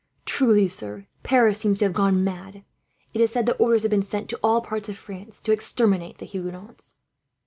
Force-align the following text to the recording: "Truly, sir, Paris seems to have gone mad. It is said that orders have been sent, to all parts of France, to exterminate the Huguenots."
"Truly, 0.25 0.67
sir, 0.67 1.05
Paris 1.21 1.59
seems 1.59 1.77
to 1.77 1.85
have 1.85 1.93
gone 1.93 2.23
mad. 2.23 2.63
It 3.13 3.21
is 3.21 3.29
said 3.29 3.45
that 3.45 3.59
orders 3.59 3.83
have 3.83 3.91
been 3.91 4.01
sent, 4.01 4.29
to 4.31 4.39
all 4.41 4.59
parts 4.59 4.89
of 4.89 4.97
France, 4.97 5.39
to 5.41 5.51
exterminate 5.51 6.17
the 6.17 6.25
Huguenots." 6.25 6.95